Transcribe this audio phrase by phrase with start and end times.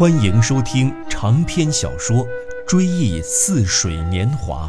[0.00, 2.24] 欢迎收听长篇小说
[2.66, 4.66] 《追忆似水年华》，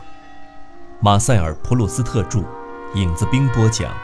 [1.02, 2.44] 马塞尔·普鲁斯特著，
[2.96, 3.96] 影子兵播讲。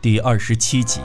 [0.00, 1.02] 第二十七集。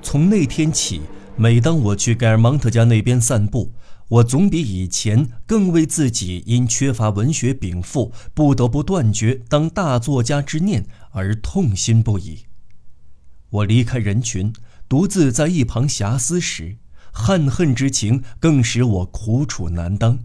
[0.00, 1.02] 从那天起，
[1.36, 3.72] 每当我去盖尔芒特家那边散步，
[4.08, 12.46] 我总比以前更为自己因缺乏文学禀赋，不得不断绝当大作家之念而痛心不已。
[13.50, 14.54] 我离开人群，
[14.88, 16.78] 独自在一旁遐思时，
[17.18, 20.18] 憾恨之情更使我苦楚难当，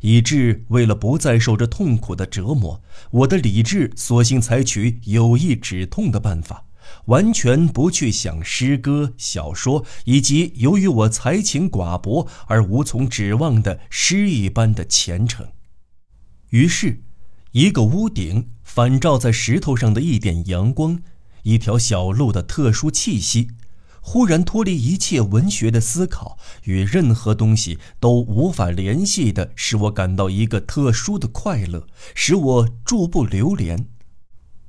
[0.00, 2.80] 以致为了不再受这痛苦的折磨，
[3.10, 6.64] 我的理智索性采取有意止痛的办法。
[7.04, 15.46] 完全不去想诗歌、小说，以及由于我才情寡薄而无从指望的诗一般的前程。
[16.48, 17.02] 于是，
[17.52, 21.02] 一个屋顶反照在石头上的一点阳光，
[21.42, 23.48] 一条小路的特殊气息，
[24.10, 33.86] 忽然脱离一切文学的思考，与任何东西都无法联系的，使我感到一个特殊的快乐，使我驻步流连。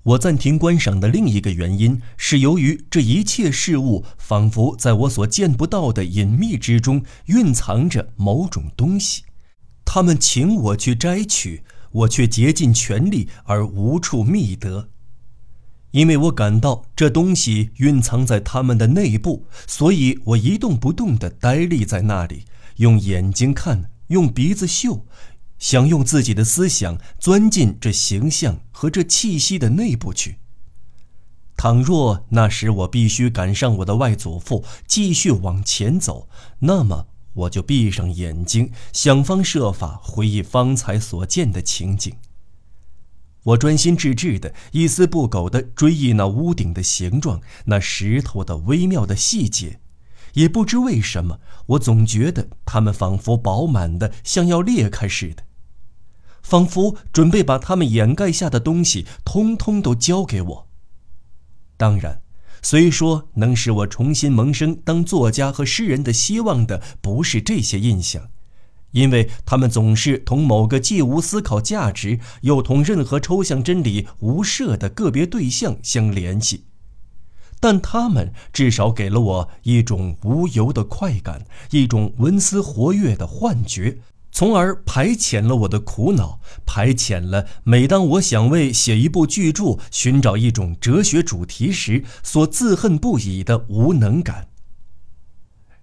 [0.03, 9.23] 我暂停观赏的另一个原因是，由于这一切事物仿佛在我所见不到的隐秘之中蕴藏着某种东西，
[9.85, 14.89] 他们请我去摘取，我却竭尽全力而无处觅得。
[15.91, 22.45] 因为我感到这东西蕴藏在他们的内部，所以我一动不动地呆立在那里，
[22.77, 25.05] 用眼睛看，用鼻子嗅。
[25.57, 30.37] 想用自己的思想钻进这形象和这气息的内部去。
[31.57, 42.15] 倘若那时我必须赶上我的外祖父，继续往前走，那么我就闭上眼睛，想方设法回忆方才所见的情景。
[43.43, 49.79] 我专心致志的、一丝不苟地追忆那屋顶的形状、那石头的微妙的细节。
[50.33, 55.43] 也不知为什么，我总觉得它们仿佛饱满的，像要裂开似的。
[56.41, 60.67] 仿佛准备把他们掩盖下的东西通通都交给我。
[61.77, 62.21] 当然，
[62.61, 68.29] 虽说能使我重新萌生当作家和诗人的希望的不是这些印象，
[68.91, 76.65] 因为他们总是同某个既无思考价值又同任何抽象真理无涉的个别对象相联系，
[77.59, 83.99] 但他们至少给了我一种无由的快感，一种文思活跃的幻觉。
[84.31, 94.48] 从而排遣了我的苦恼，排遣了每当我想为写一部巨著寻找一种哲学主题时所自恨不已的无能感。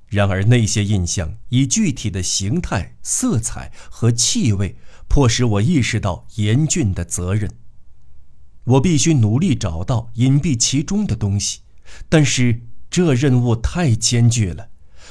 [0.09, 4.77] 然而，那些印象以具体的形态、色彩和气味，
[5.09, 7.51] 迫使我意识到严峻的责任。
[8.65, 11.61] 我必须努力找到隐蔽其中的东西，
[12.09, 14.69] 但是这任务太艰巨了。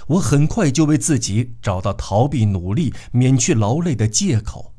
[0.07, 4.74] 我很快就为自己找到逃避努力、免去劳累的借口。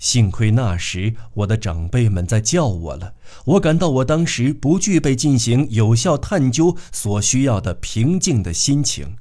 [0.00, 9.16] 幸亏那时我的长辈们在叫我了，我感到我当时不具备进行有效探究所需要的平静的心情，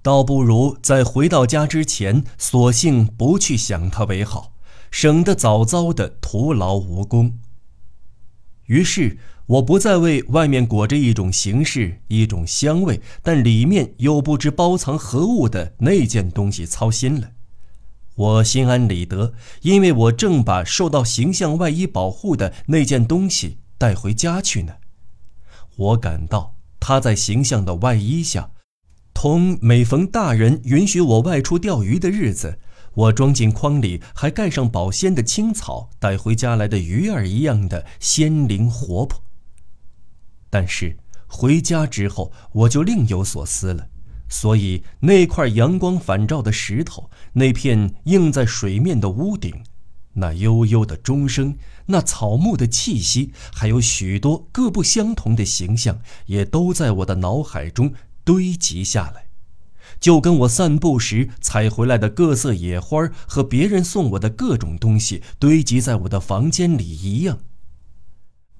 [0.00, 4.54] 倒不如在回到家之前，索性不去想它为好，
[4.90, 7.38] 省得早早的徒劳无功。
[8.64, 9.18] 于是。
[9.50, 17.32] 我不再为外面裹着一种形式、一种香味，但里面又不知包藏何物的那件东西操心了。
[18.20, 19.32] 我心安理得，
[19.62, 24.74] 因为我正把受到形象外衣保护的那件东西带回家去呢。
[25.76, 28.50] 我感到它在形象的外衣下，
[29.14, 32.58] 同每逢大人允许我外出钓鱼的日子。
[32.92, 39.22] 我装进筐里，还盖上保鲜的青草，带回家来的鱼儿一样的鲜灵活泼。
[40.50, 43.86] 但是回家之后，我就另有所思了。
[44.30, 49.64] 所以那块阳光反照的石头，那片映在水面的屋顶，
[50.14, 57.92] 那悠悠的钟声，那草木的气息，还有许多各不相同的形象，也都在我的脑海中
[58.22, 59.26] 堆积下来，
[59.98, 67.40] 就跟我散步时采回来的各色野花和别人送我的各种东西堆积在我的房间里一样。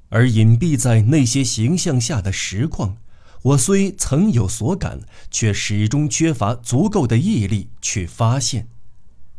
[0.09, 2.97] 而隐蔽在那些形象下的实况，
[3.43, 5.01] 我虽曾有所感，
[5.31, 8.69] 却始终缺乏足够的毅力去发现，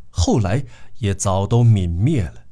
[0.09, 0.65] 后来
[0.97, 2.45] 也早都泯灭了。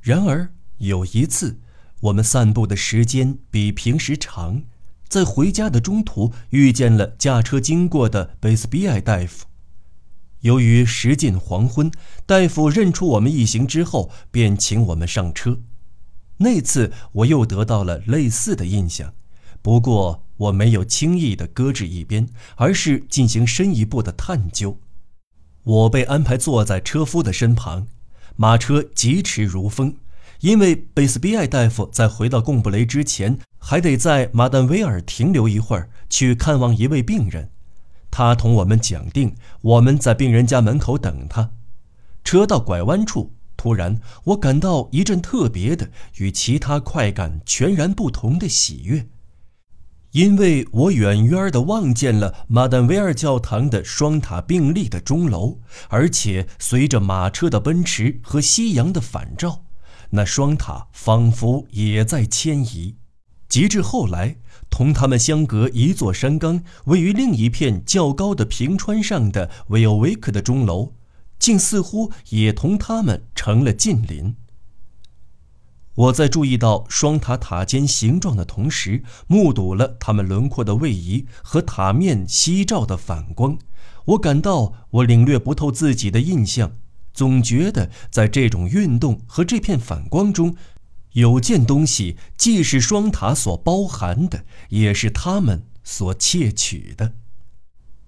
[0.00, 1.60] 然而有一次，
[2.00, 4.62] 我们散步的时间比平时长，
[5.08, 9.46] 在回家的中途遇见了驾车经过的贝斯比埃大夫。
[10.40, 11.90] 由于时近黄昏，
[12.24, 15.60] 大夫认出我们一行之后，便请我们上车。
[16.38, 19.14] 那次我又得到了类似的印象，
[19.60, 22.26] 不过我没有轻易地搁置一边，
[22.56, 24.80] 而是进行深一步的探究。
[25.64, 27.86] 我被安排坐在车夫的身旁，
[28.36, 29.96] 马车疾驰如风，
[30.40, 37.50] 因为贝斯比埃大夫在回到贡布雷之前，还得在马丹维尔停留一会儿，去看望一位病人。
[38.10, 41.50] 他同我们讲定，我们在病人家门口等他。
[42.24, 49.08] 车到拐弯处，突然我感到一阵特别的、与其他快感全然不同的喜悦。
[50.18, 55.60] 因为我远远地望见了马丹维尔教堂的双塔并立的钟楼，
[55.90, 59.62] 而且随着马车的奔驰和夕阳的反照，
[60.10, 62.96] 那双塔仿佛也在迁移。
[63.48, 64.38] 及至后来，
[64.68, 70.94] 同他们相隔一座山冈、位于另一片较高的平川上的维奥维克的钟楼，
[71.38, 74.34] 竟似乎也同他们成了近邻。
[75.98, 83.58] 我在注意到双塔塔尖形状的同时，目睹了它们轮廓的位移和塔面夕照的反光。
[84.04, 86.76] 我感到我领略不透自己的印象，
[87.12, 90.54] 总觉得在这种运动和这片反光中，
[91.14, 97.14] 有件东西既是双塔所包含的，也是他们所窃取的。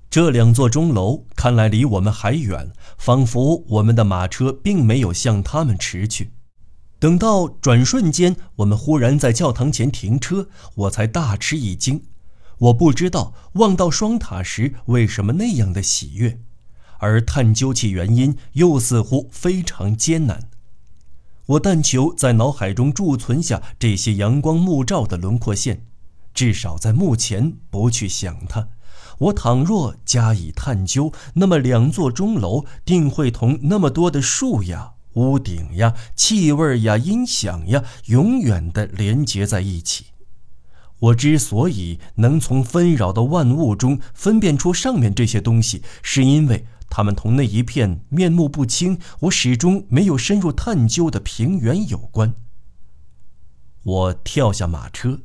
[0.09, 6.31] 这两座钟楼看来离我们还远，仿佛我们的马车并没有向他们驰去。
[7.01, 12.03] 等到转瞬间，我们忽然在教堂前停车，我才大吃一惊。
[12.59, 16.39] 我不知道望到双塔时为什么那样的喜悦，
[16.99, 20.51] 而探究其原因又似乎非常艰难。
[21.47, 25.87] 我但求在脑海中贮存下这些阳光幕照的轮廓线，
[26.35, 28.69] 至少在目前不去想它。
[29.17, 34.93] 我倘若加以探究，那么两座钟楼定会同那么多的树呀。
[35.15, 40.07] 屋顶呀，气味呀，音响呀，永远的连结在一起。
[41.01, 52.35] 我之所以能从纷扰的万物中分辨出上面这些东西，是因为它们同那一片面目不清、我始终没有深入探究的平原有关。
[53.83, 55.21] 我跳下马车，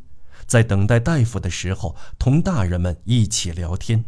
[0.48, 4.06] 在等待大夫的时候，同大人们一起聊天。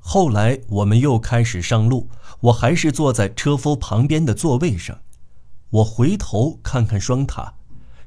[0.00, 2.08] 后来我们又开始上路，
[2.40, 4.98] 我还是坐在车夫旁边的座位上。
[5.68, 7.54] 我回头看看双塔，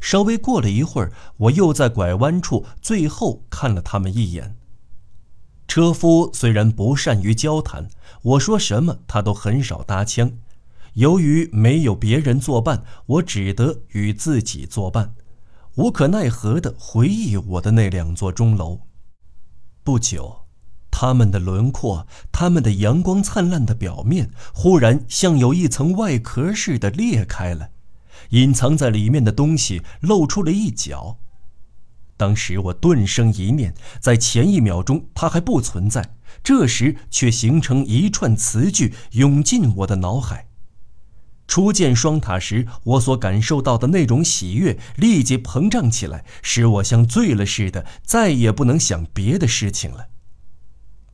[0.01, 4.57] 稍微过了一会儿，我又在拐弯处最后看了他们一眼。
[5.65, 7.87] 车夫虽然不善于交谈，
[8.21, 10.33] 我说什么他都很少搭腔。
[10.95, 15.15] 由于没有别人作伴，我只得与自己作伴，
[15.75, 18.81] 无可奈何地回忆我的那两座钟楼。
[19.83, 20.42] 不久。
[20.95, 27.71] 他们的轮廓，他们的阳光灿烂的表面，忽然像有一层外壳似的裂开了，
[28.29, 31.17] 隐藏在里面的东西露出了一角。
[32.15, 36.13] 当时我顿生一念，在前一秒钟它还不存在，
[36.43, 40.45] 这时却形成一串词句涌进我的脑海。
[41.47, 50.09] 初见双塔时，我所感受到的那种喜悦立即膨胀起来，使我像醉了似的，再也不能想别的事情了。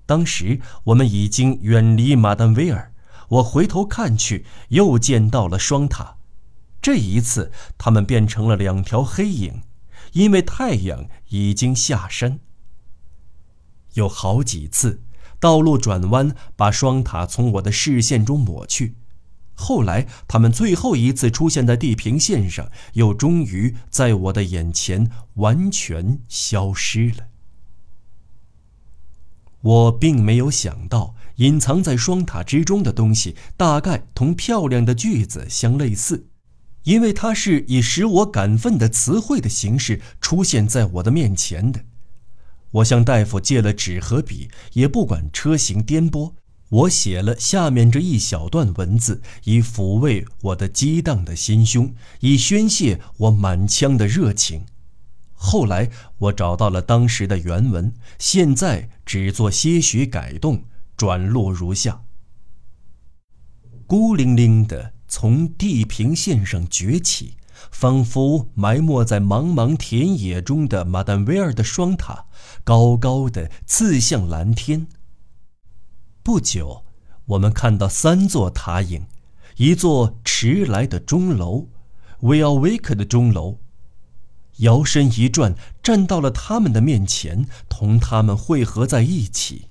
[0.09, 2.91] 当时我们已经远离马丹维尔，
[3.27, 6.17] 我回头看去，又见到了双塔。
[6.81, 9.61] 这一次，它们变成了两条黑影，
[10.13, 12.39] 因为太阳已经下山。
[13.94, 15.03] 有好几次，
[15.39, 18.95] 道路转弯把双塔从我的视线中抹去，
[19.54, 27.29] 后来它们最后一次出现在地平线上，又终于在我的眼前完全消失了。
[29.61, 36.28] 我并没有想到，隐藏在双塔之中的东西大概同漂亮的句子相类似，
[36.83, 41.81] 因为它是以使我感愤的词汇的形式出现在我的面前的。
[42.71, 46.33] 我向大夫借了纸和笔，也不管车行颠簸，
[46.69, 54.66] 我写了下面这一小段文字，以抚慰我的激荡的心胸，以宣泄我满腔的热情。
[55.41, 60.65] 后来我找到了当时的原文，现在只做些许改动，
[60.97, 62.01] 转录如下：
[63.87, 67.37] 孤零零的从地平线上崛起，
[67.71, 72.25] 仿佛埋没在茫茫田野中的马丹维尔的双塔，
[72.65, 74.87] 高高的刺向蓝天。
[76.21, 76.83] 不久，
[77.27, 79.05] 我们看到三座塔影，
[79.55, 81.69] 一座迟来的钟楼，
[82.19, 83.57] 维奥维克的钟楼。
[84.59, 89.66] 摇身一转，站到了他们的面前，同他们汇合在一起。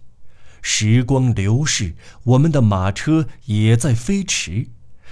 [0.61, 4.69] 时光流逝，我们的马车也在飞驰，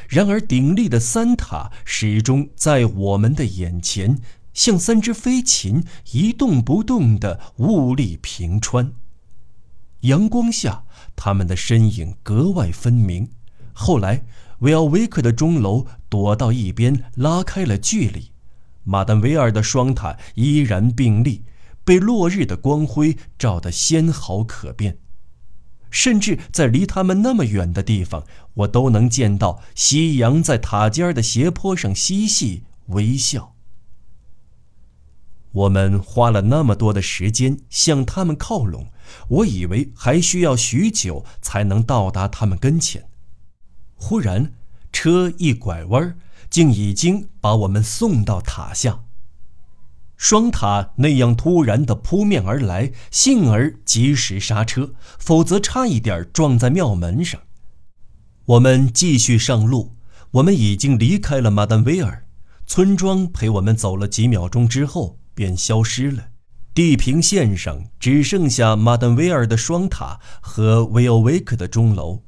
[0.08, 4.18] 然而鼎立的三塔始终在我们的眼前
[4.52, 8.92] 像三只飞禽一动不动地兀立平川。
[10.00, 13.28] 阳光下，他们的身影格外分明。
[13.72, 14.24] 后来，
[14.60, 18.30] 维奥维克的钟楼躲到一边，拉开了距离。
[18.86, 21.42] 马丹维尔的双塔依然并立，
[21.84, 24.98] 被落日的光辉照得纤毫可辨。
[25.90, 28.24] 甚至在离他们那么远的地方，
[28.54, 33.54] 我都能见到夕阳在塔尖的斜坡上嬉戏微笑。
[35.52, 38.88] 我们花了那么多的时间向他们靠拢，
[39.28, 43.08] 我以为还需要许久才能到达他们跟前。
[43.94, 44.52] 忽然，
[44.92, 46.18] 车一拐弯儿，
[46.56, 49.00] 竟已经把我们送到塔下。
[50.16, 57.42] 双塔那样突然地扑面而来，幸而及时刹车，否则差一点撞在庙门上。
[58.46, 59.96] 我们继续上路，
[60.30, 62.24] 我们已经离开了马丹维尔
[62.66, 66.28] 村庄，陪我们走了几秒钟之后便消失了。
[66.72, 72.22] 地平线上只剩下马丹维尔的双塔和维欧维克的钟楼。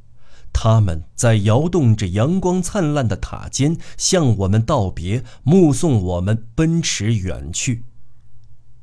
[0.61, 7.85] 他们在摇动着阳光灿烂的塔尖向我们道别，目送我们奔驰远去。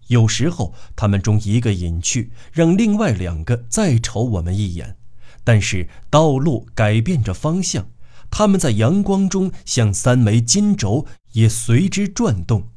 [0.08, 4.96] 有时候，他们中一个隐去，让另外两个再瞅我们一眼。
[5.44, 7.90] 但是道路改变着方向，
[8.32, 12.70] 他们在阳光中像三枚金轴，也随之转动，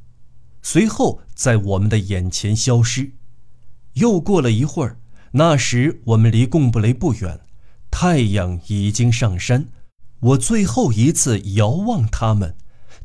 [0.60, 3.12] 随后在我们的眼前消失。
[3.92, 4.98] 又过了一会儿，
[5.30, 7.38] 那时我们离贡布雷不远。
[8.00, 9.70] 太阳已经上山，
[10.20, 12.54] 我最后一次遥望他们，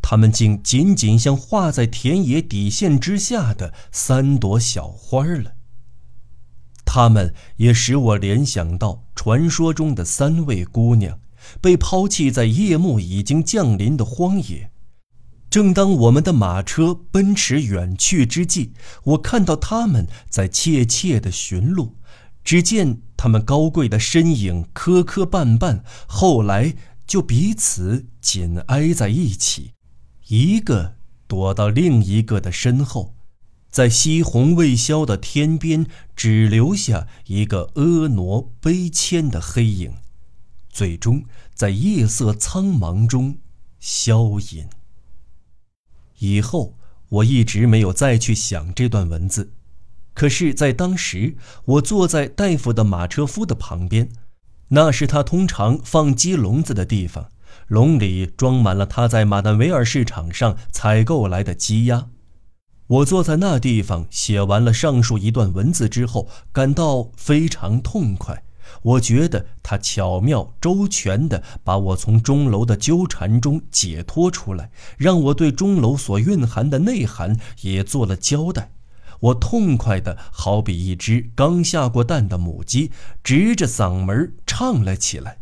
[0.04, 5.56] 他们竟仅仅像画在田野底线之下的三朵小花了。
[6.86, 11.20] 他们也使我联想到传说中的三位姑娘，
[11.60, 14.70] 被抛弃在夜幕已经降临的荒野。
[15.50, 18.74] 正当我们的马车奔驰远去之际，
[19.06, 21.96] 我看到他们在怯怯地寻路。
[22.44, 26.76] 只见他们高贵的身影磕磕绊绊，后来
[27.08, 29.72] 就彼此紧挨在一起，
[30.28, 30.96] 一个
[31.28, 33.16] 躲到另一个的身后，
[33.70, 35.86] 在西红未消的天边，
[36.16, 39.94] 只留下一个婀娜悲谦的黑影，
[40.70, 41.24] 最终
[41.54, 43.38] 在夜色苍茫中
[43.80, 44.68] 消隐。
[46.20, 46.78] 以后
[47.10, 49.54] 我一直没有再去想这段文字。
[50.14, 54.10] 可是，在当时，我坐在大夫的马车夫的旁边，
[54.70, 57.30] 那是他通常放鸡笼子的地方，
[57.68, 62.08] 笼里装满了他在马丹维尔市场上采购来的鸡鸭。
[62.88, 68.44] 我坐在那地方写完了上述一段文字之后，感到非常痛快。
[68.82, 78.72] 我觉得他巧妙周全地把我从钟楼的纠缠中解脱出来，让我对钟楼所蕴含的内涵也做了交代。
[79.24, 82.92] 我痛快的好比一只刚下过蛋的母鸡，
[83.24, 85.40] 直着嗓门唱了起来。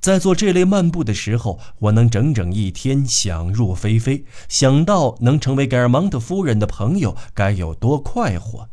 [0.00, 8.68] 在做这类漫步的时候，我能整整一天想入非非，想到能成为盖尔芒特夫人的朋友该有多快活，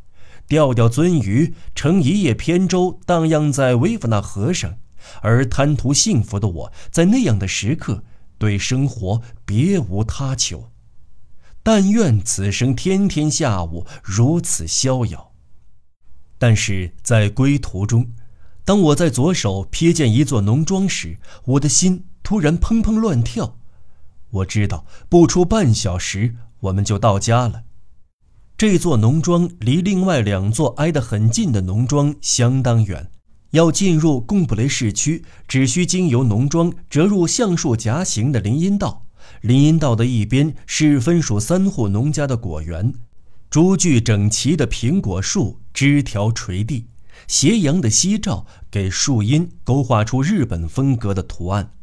[0.47, 4.75] 钓钓鳟鱼，乘一叶扁舟荡漾在维夫纳河上。
[5.21, 8.03] 而贪图幸福的我，在那样的时刻，
[8.37, 10.69] 对生活别无他求。
[11.63, 15.32] 但愿此生天天下午如此逍遥。
[16.38, 18.12] 但是在归途中，
[18.65, 23.58] 当我在左手瞥见一座农庄时，我的心突然砰砰乱跳。
[24.29, 27.63] 我知道不出半小时我们就到家了。
[28.58, 33.10] 这座农庄离另外两座挨得很近的农庄相当远，
[33.51, 39.02] 要进入贡布雷市区，只需经由农庄折入橡树夹形的林荫道。
[39.43, 42.93] 林荫道的一边是分属三户农家的果园，
[43.50, 46.88] 株距整齐的苹果树枝条垂地，
[47.27, 51.73] 斜阳的夕照给树荫勾画出日本风格的图案。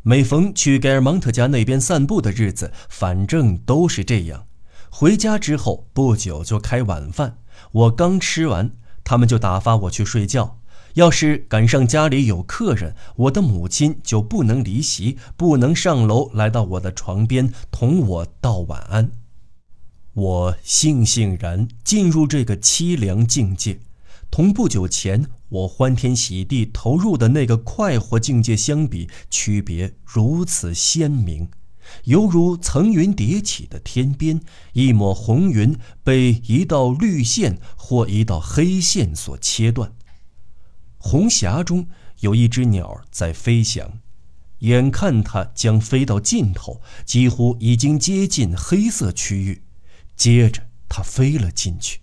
[0.00, 4.46] 每逢去盖尔芒特家那边散步的日子，反正都是这样。
[4.88, 7.36] 回家之后不久就开晚饭，
[7.72, 8.70] 我刚吃完，
[9.04, 10.58] 他们就打发我去睡觉。
[10.94, 19.10] 要是赶上家里有客人，我的母亲就不能离席，不能上楼来到我的床边同我道晚安。
[20.14, 23.80] 我悻悻然进入这个凄凉境界，
[24.30, 31.48] 同不久前我欢天喜地投入的那个快活境界相比，区别如此鲜明，
[32.04, 34.40] 犹如层云叠起的天边，
[34.74, 39.92] 一抹红云被一道绿线或一道黑线所切断。
[41.06, 41.86] 红霞中
[42.20, 44.00] 有一只鸟在飞翔，
[44.60, 49.62] 眼看它将飞到尽头，几乎已经接近黑色区域，
[50.16, 52.00] 接着它飞了进去。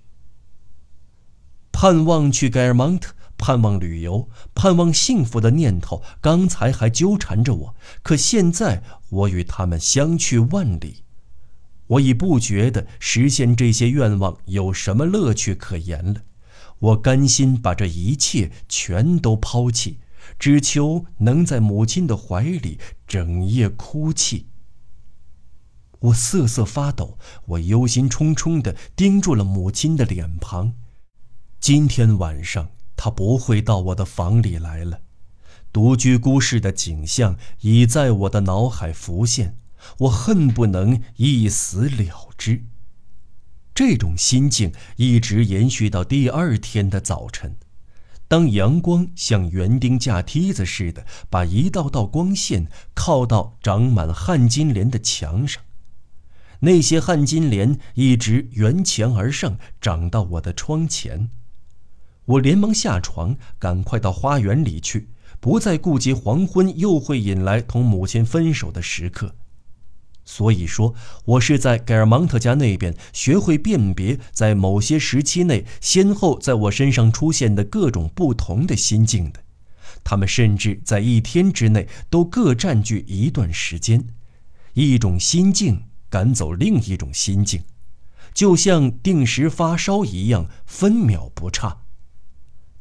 [1.71, 11.03] 盼望去盖尔蒙特，盼望旅游，盼望幸福的念头，刚才还纠缠着我，可现在我与他们相去万里。
[11.87, 16.21] 我已不觉得实现这些愿望有什么乐趣可言了。
[16.81, 19.99] 我甘心把这一切全都抛弃，
[20.37, 24.47] 只求能在母亲的怀里整夜哭泣。
[25.99, 30.73] 我瑟瑟发抖，我忧心忡忡地盯住了母亲的脸庞。
[31.59, 35.01] 今天晚上她不会到我的房里来了。
[35.71, 39.55] 独居孤室的景象已在我的脑海浮现，
[39.99, 42.65] 我恨不能一死了之。
[43.73, 47.55] 这种心境一直延续到第二天的早晨，
[48.27, 55.63] 当阳光像园丁架梯子似的把一道道光线靠到长满旱金莲的墙上，
[56.59, 61.29] 那些旱金莲一直沿墙而上，长到我的窗前。
[62.25, 65.09] 我连忙下床，赶快到花园里去，
[65.39, 69.35] 不再顾及黄昏又会引来同母亲分手的时刻。
[70.23, 70.93] 所以说，
[71.25, 79.43] 我是在盖尔芒特家那边学会辨别，在某些时期内先后在我身上出现的各种不同的心境的，
[80.03, 84.07] 他们甚至在一天之内都各占据一段时间，
[84.73, 87.63] 一种心境赶走另一种心境，
[88.33, 91.81] 就像定时发烧一样，分秒不差。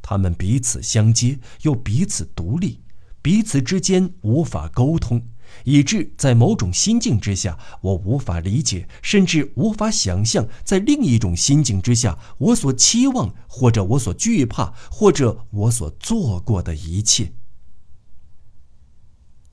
[0.03, 2.81] 他们彼此相接，又彼此独立，
[3.23, 5.27] 彼此之间无法沟通。
[5.65, 17.33] 以致在某种心境之下，我无法理解，甚至无法想象，在另一种心境之下，我所期望，或者我所惧怕，或者我所做过的一切。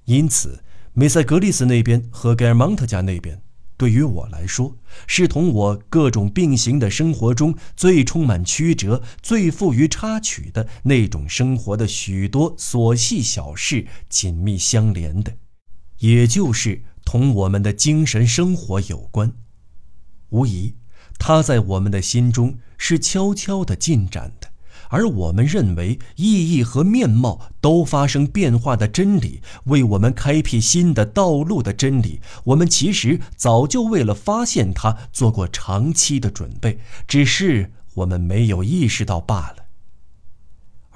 [0.06, 0.64] 因此，
[0.94, 3.42] 梅塞格利斯那边和盖尔芒特家那边，
[3.76, 15.38] 对于我来说，是同我各种并行的生活中最充满曲折、最富于插曲的那种生活的许多琐细小事紧密相连的。
[16.00, 19.34] 也就是同我们的精神生活有关，
[20.30, 20.76] 无疑，
[21.18, 24.50] 它在我们的心中是悄悄地进展的，
[24.90, 39.67] 而我们认为意义和面貌都发生变化的真理，为我们开辟新的道路的真理，我们其实早就为了发现它做过长期的准备，只是我们没有意识到罢了。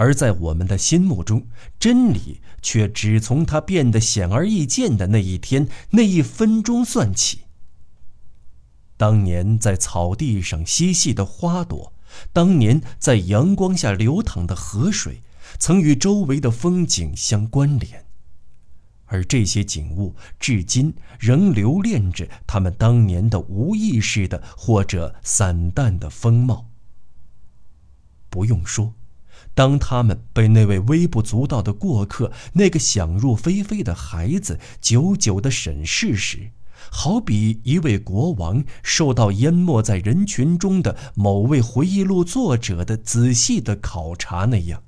[0.01, 1.45] 而在我们的心目中，
[1.79, 7.41] 真理却只从它变得显而易见的那一天、那一分钟算起。
[8.97, 11.93] 当年在草地上嬉戏的花朵，
[12.33, 15.21] 当年在阳光下流淌的河水，
[15.59, 18.03] 曾与周围的风景相关联，
[19.05, 26.65] 而这些景物至今仍留恋着他们当年的无意识的或者散淡的风貌。
[28.31, 28.95] 不用说。
[29.53, 36.51] 当他们被那位微不足道的过客、那个想入非非的孩子久久的审视时，
[36.89, 44.83] 好比一位国王受到淹没在人群中的某位回忆录作者的仔细的考察那样。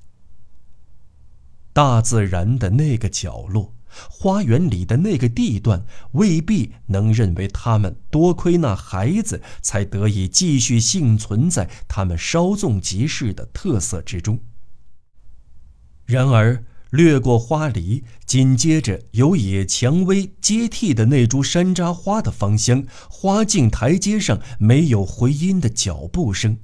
[1.74, 3.74] 大自然的那个角落，
[4.10, 14.40] 花园里的那个地段，未必能认为他们多亏那孩子才得以继续幸存在他们稍纵即逝的特色之中。
[16.06, 26.58] 然而，掠过花篱，紧接着由野蔷薇接替的那株山楂花的芳香，花径台阶上没有回音的脚步声，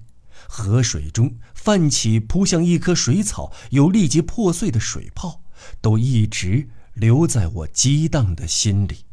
[0.47, 5.41] 河水中泛起扑向一棵水草又立即破碎的水泡，
[5.81, 9.05] 都一直留在我激荡的心里，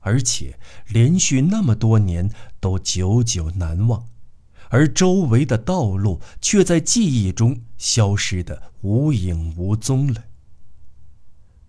[0.00, 2.30] 而且连续那么多年
[2.60, 4.06] 都久久难忘。
[4.74, 10.24] 而周围的道路却在记忆中消失的无影无踪了。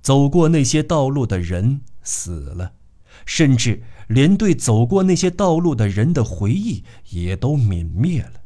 [0.01, 2.73] 走过那些道路的人死了，
[3.23, 8.41] 甚至连对走过那些道路的人的回忆也都泯灭了。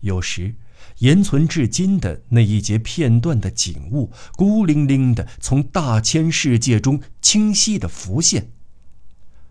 [0.00, 0.56] 有时，
[0.98, 8.50] 延存至今的那一节片段的景物，孤零零地从大千世界中清晰地浮现。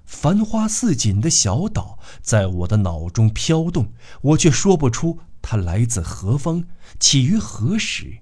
[0.06, 6.65] 繁花似锦的小岛在我的脑中飘动，我却说不出它来自何方，
[7.00, 8.20] 起于何时。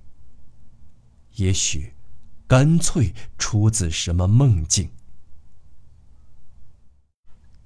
[1.35, 1.93] 也许，
[2.47, 4.91] 干脆出自什么梦境。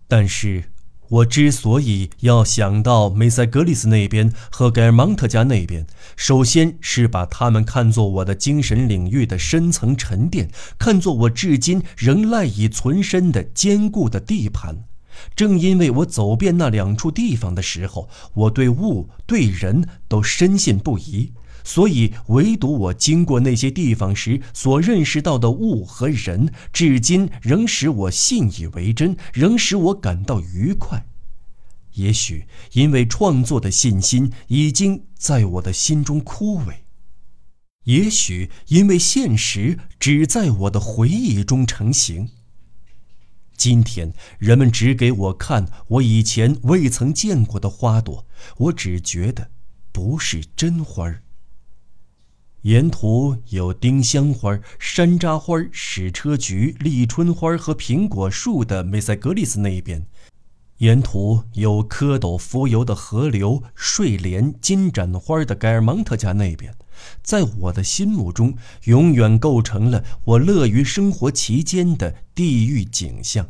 [0.07, 0.71] 但是，
[1.09, 14.83] 我之所以要想到梅塞格里斯那边和盖尔芒特家那边，首先是把他们看作我的精神领域的深层沉淀，看作我至今仍赖以存身的坚固的地盘。
[15.35, 21.31] 正因为我走遍那两处地方的时候，我对物对人都深信不疑。
[21.67, 31.05] 所以，唯独我经过那些地方时所认识到的物和人，至今仍使我信以为真，仍使我感到愉快。
[31.95, 36.75] 也许因为创作的信心已经在我的心中枯萎，
[37.83, 42.29] 也许因为现实只在我的回忆中成型。
[43.57, 48.25] 今天人们只给我看我以前未曾见过的花朵，
[48.55, 49.49] 我只觉得
[49.91, 51.23] 不是真花儿。
[52.67, 60.01] 沿途有丁香花、山楂花、矢车菊、立春花和苹果树的梅塞格里斯那一边；
[60.79, 66.75] 沿途有蝌蚪浮游的河流、睡莲、金盏花的盖尔芒特家那边，
[67.23, 73.47] 在我的心目中，永远构成了我乐于生活其间的地狱景象。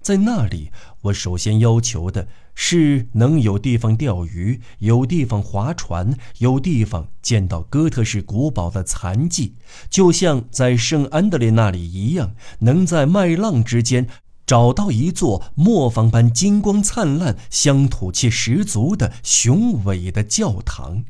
[0.00, 9.56] 在那里，我首先要求的是能有地方钓鱼，有地方划船，有地方见到哥特式古堡的残迹，
[9.90, 14.06] 就像在圣安德烈那里一样，能在麦浪之间
[14.46, 21.04] 找到一座磨坊般金光灿烂、乡土气十足的雄伟的教堂。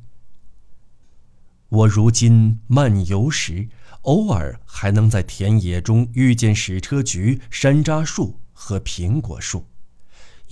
[1.68, 3.68] 我如今漫游时，
[4.02, 8.38] 偶尔还能在田野中遇见矢车菊、山楂树。
[8.54, 9.64] 和苹果树，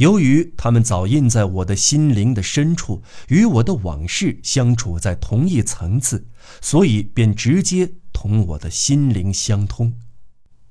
[0.00, 6.26] 由于它们早印在我的心灵的深处，与我的往事相处在同一层次，
[6.62, 9.92] 所以便直接同我的心灵相通。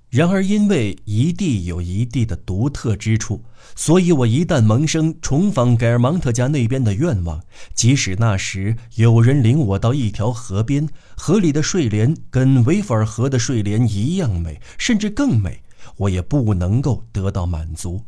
[0.10, 3.44] 然而，因为一地有一地的独特之处，
[3.76, 7.40] 所以我一旦萌生重访盖尔芒特家那边的愿望，
[7.76, 15.62] 即使那时有人领我到一条河边，河里的睡莲跟维弗尔河的睡莲一样美，甚至更美。
[15.98, 18.04] 我也不能够得到满足。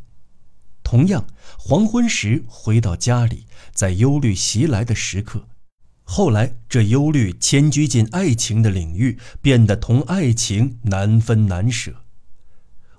[0.92, 1.24] 同样，
[1.56, 5.48] 黄昏时回到家里，在忧虑袭来的时刻，
[6.02, 11.94] 后来这忧虑迁居进爱情的领域，变得同爱情难分难舍。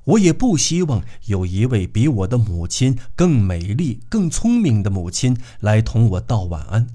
[0.05, 6.87] 我也不希望有一位比我的母亲更美丽、更聪明的母亲来同我道晚安。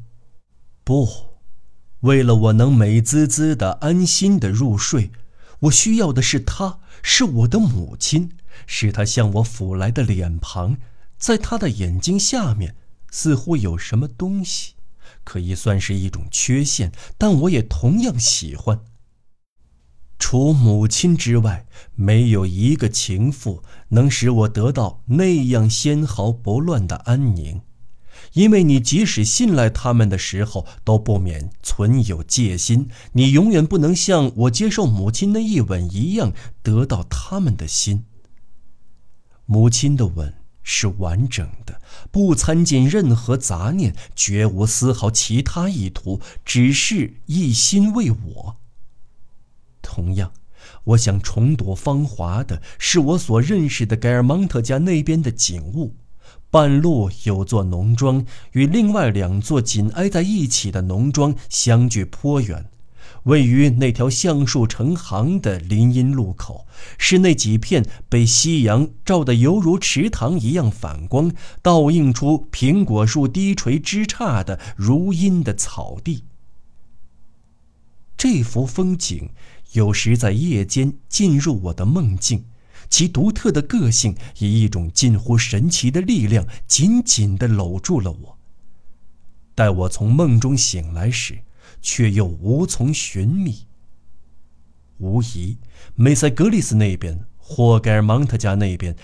[0.83, 1.09] 不，
[2.01, 5.13] 为了我能美滋滋的、安心的入睡。
[5.61, 8.33] 我需要的是她，是我的母亲，
[8.67, 10.77] 是他向我抚来的脸庞，
[11.19, 12.77] 在他的眼睛下面，
[13.11, 14.75] 似乎有什么东西，
[15.25, 18.81] 可以算是一种缺陷，但我也同样喜欢。
[20.19, 27.63] 除母亲之外，没有一个情妇能使我得到那样纤毫不乱的安宁。
[28.33, 32.89] 因为你即使信赖他们的时候，都不免存有戒心。
[33.13, 36.33] 你永远不能像我接受母亲那一吻一样
[36.65, 38.05] 得到他们的心。
[39.51, 41.81] 母亲的吻是完整的，
[42.11, 48.57] 不掺进任何杂念，绝无丝毫其他意图，只是一心为我。
[49.81, 50.33] 同样，
[50.85, 55.97] 我想重夺芳华的是我所认识的盖尔芒特家那边的景物。
[56.51, 62.67] 半路有座农庄，与另外两座紧挨在一起的农庄相距颇远，
[63.29, 76.25] 位于那条橡树成行的林荫路口，是那几片被夕阳照得犹如池塘一样反光，倒映出苹果树低垂枝杈的如茵的草地。
[78.17, 79.29] 这幅风景
[79.73, 82.47] 有时在夜间进入我的梦境。
[82.89, 88.39] 其独特的个性以一种近乎神奇的力量紧紧地搂住了我。
[89.55, 91.39] 待我从梦中醒来时，
[91.81, 93.67] 却又无从寻觅。
[94.99, 95.59] 无疑，
[95.95, 98.97] 梅塞格里斯那边或盖尔芒特家那边，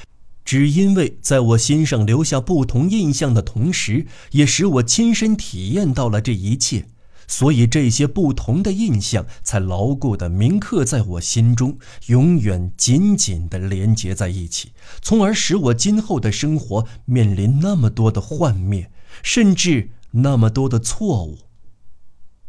[0.44, 6.86] 只因为在我心上留下不同印象的同时，也使我亲身体验到了这一切。
[7.26, 18.90] 所以这些不同的印象才牢固地铭刻在我心中，永远紧紧地连结在一起，从而使我今后的生活面临那么多的幻灭，
[19.22, 21.38] 甚至那么多的错误。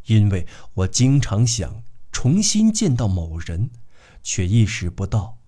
[0.06, 3.70] 因为我经常想重新见到某人，
[4.22, 5.39] 却意识不到，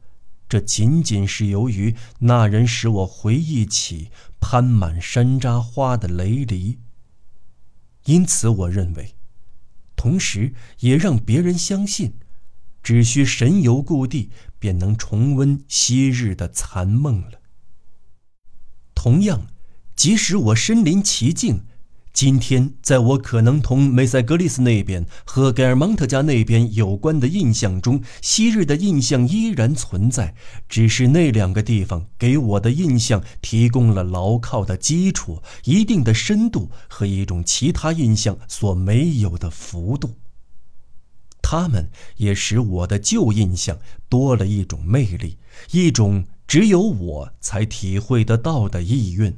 [0.50, 6.80] 这仅仅是由于那人使我回忆起攀满山楂花的雷离。
[8.06, 9.15] 因此，我认为。
[9.96, 12.13] 同时，也让别人相信，
[12.84, 17.41] 只需神游故地，便能重温昔日的残梦了。
[18.93, 19.48] 同样，
[19.96, 21.65] 即使我身临其境。
[22.17, 30.34] 今天，在我可能同梅塞格利斯那边和盖尔蒙特家那边有关的印象中，昔日的印象依然存在，
[30.67, 40.15] 只是那两个地方给我的印象提供了牢靠的基础、一定的深度和一种其他印象所没有的幅度。
[41.43, 43.77] 他们也使我的旧印象
[44.10, 45.38] 多了一种魅力，
[45.69, 49.38] 一种只有我才体会得到的意蕴。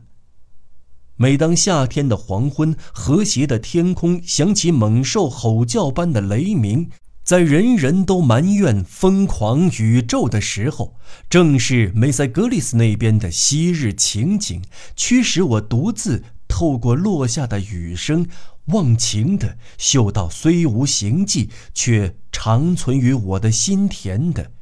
[1.22, 6.90] 每当夏天的黄昏，和谐的天空响起猛兽吼叫般的雷鸣，
[7.26, 10.96] 在人人都埋怨疯狂宇宙的时候，
[11.30, 14.64] 正是梅塞格里斯那边的昔日情景，
[14.96, 18.26] 驱使我独自透过落下的雨声，
[18.68, 24.54] 忘情地嗅到虽无形迹却长存于我的心田的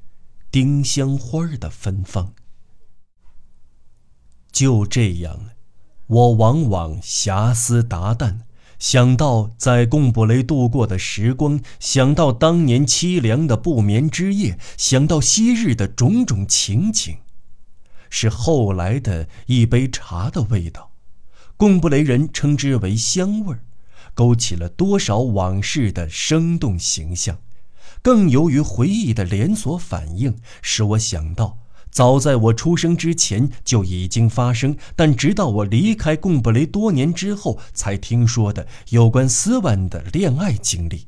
[0.49, 2.33] 丁香花的芬芳。
[4.51, 5.51] 就这样。
[6.07, 8.39] 我往往遐思达旦，
[8.79, 17.17] 想到在贡布雷度过的时光，想到当年凄凉的不眠之夜，想到昔日的种种情景，
[18.09, 20.91] 是后来的一杯茶的味道。
[21.57, 23.59] 贡布雷人称之为香味儿，
[24.13, 27.39] 勾起了多少往事的生动形象，
[28.01, 31.57] 更由于回忆的连锁反应，使我想到。
[31.97, 41.07] 早在我出生之前就已经发生，但直到我离开贡布雷多年之后，才听说的有关斯万的恋爱经历。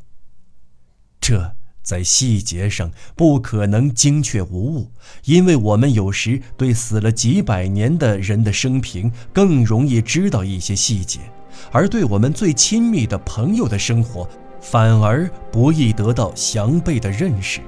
[1.22, 4.92] 这在细节上不可能精确无误，
[5.26, 11.20] 因为我们有时对死了几百年的人的生平更容易知道一些细节，
[11.72, 14.28] 而对我们最亲密的朋友的生活，
[14.60, 17.62] 反而不易得到详备的认识，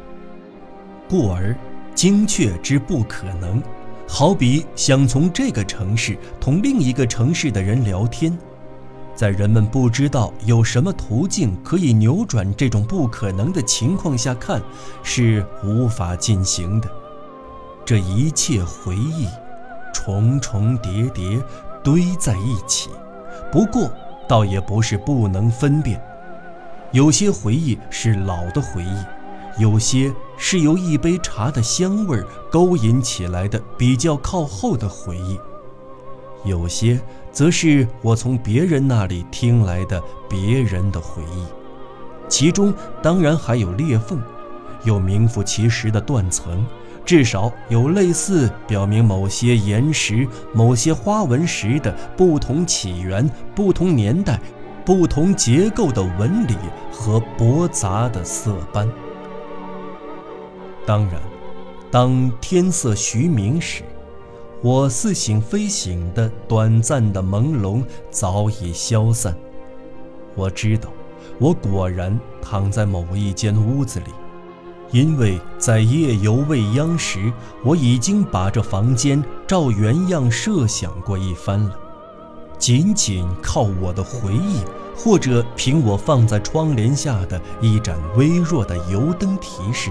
[1.07, 1.55] 故而。
[1.93, 3.61] 精确之不可能，
[4.07, 8.35] 好比想从这个城市同另一个城市的人聊天，
[9.15, 14.61] 在人们不知道有什么途径可以扭转这种不可能的情况下看，
[15.03, 16.89] 是无法进行的。
[17.85, 19.27] 这一切回忆，
[19.93, 21.39] 重重叠叠
[21.83, 22.89] 堆在一起，
[23.51, 23.91] 不过
[24.27, 26.01] 倒也不是不能分辨，
[26.91, 29.20] 有些回忆是老的回忆。
[29.61, 32.19] 有些是由一杯茶的香味
[32.49, 35.39] 勾引起来的比较靠后的回忆，
[36.43, 36.99] 有些
[37.31, 41.45] 则是我从别人那里听来的别人的回忆，
[42.27, 44.19] 其中当然还有裂缝，
[44.83, 46.65] 有名副其实的断层，
[47.05, 54.41] 至少有类似表明某些岩石、某些花纹石的不同起源、不同年代、
[54.83, 56.55] 不同结构的纹理
[56.91, 58.89] 和驳杂的色斑。
[60.85, 61.21] 当然，
[61.91, 63.83] 当天色徐明时，
[64.61, 69.35] 我似醒非醒的短暂的朦胧早已消散。
[70.35, 70.89] 我知道，
[71.39, 74.05] 我果然躺在某一间屋子里，
[74.91, 77.31] 因为在夜游未央时，
[77.63, 81.77] 我已经把这房间照原样设想过一番了。
[82.57, 84.61] 仅仅靠我的回忆，
[84.95, 89.89] 或者凭我放在窗帘下的一盏微弱的油灯提示。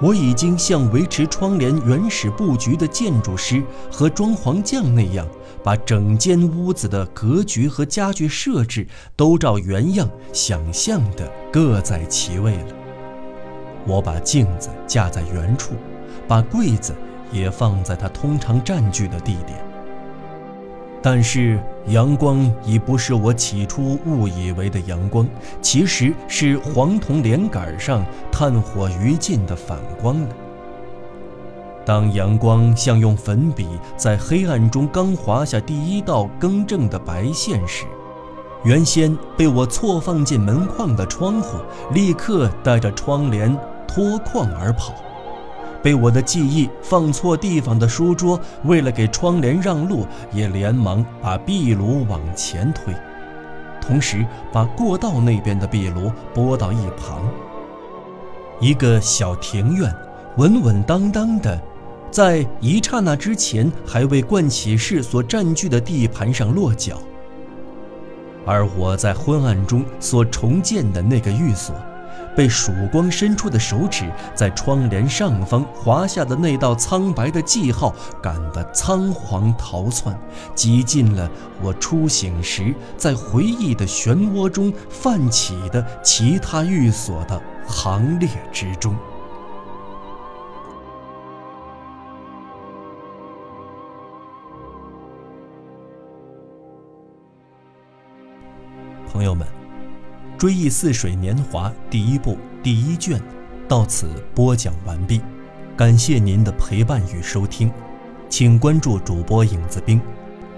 [0.00, 5.26] 我已经像维持窗帘原始布局的建筑师和装潢匠那样，
[5.62, 12.74] 把整间屋子的格局和家具设置都照原样想象的各在其位了。
[13.86, 15.74] 我把镜子架在原处，
[16.26, 16.94] 把柜子
[17.30, 19.58] 也放在它通常占据的地点。
[21.00, 25.28] 但是阳光已不是我起初误以为的阳光，
[25.60, 30.28] 其实是黄铜连杆上炭火余烬的反光了。
[31.84, 33.68] 当阳光像用粉笔
[33.98, 37.84] 在黑暗中刚划下第一道更正的白线时，
[38.64, 41.58] 原先被我错放进门框的窗户
[41.92, 43.54] 立刻带着窗帘
[43.86, 44.94] 脱框而跑。
[45.84, 52.94] 被我的记忆放错地方的书桌，为了给窗帘让路，也连忙把壁炉往前推，
[53.82, 57.22] 同时把过道那边的壁炉拨到一旁。
[58.60, 59.94] 一个小庭院，
[60.38, 61.60] 稳稳当当的，
[62.10, 66.96] 在一刹那之前还未冠起士所占据的地盘上落脚。
[68.46, 71.74] 而我在昏暗中所重建的那个寓所。
[72.36, 80.18] 被曙光伸出的手指在窗帘上方划下的那道苍白的记号感到仓皇逃窜
[80.54, 81.30] 挤进了
[81.62, 88.94] 我初醒时在回忆的漩涡中泛起的其他寓所的行列之中。
[99.14, 99.46] 朋友们
[100.44, 103.18] 追忆似水年华》第一部第一卷
[103.66, 105.18] 到此播讲完毕，
[105.74, 107.72] 感谢您的陪伴与收听，
[108.28, 109.98] 请关注主播影子兵，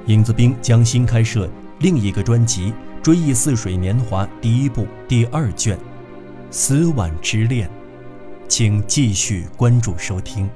[0.06, 5.76] 影子兵将新开设另一个专辑《追忆似水年华》第一部第二卷
[6.50, 7.68] 《死晚之恋》，
[8.48, 10.50] 请继续关注收听。